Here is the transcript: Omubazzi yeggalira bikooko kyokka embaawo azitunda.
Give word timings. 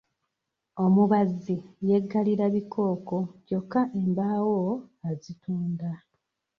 Omubazzi 0.83 1.55
yeggalira 1.87 2.45
bikooko 2.55 3.17
kyokka 3.47 3.81
embaawo 4.01 4.61
azitunda. 5.09 5.89